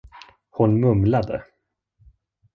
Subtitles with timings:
[0.57, 1.37] Hon mumlade.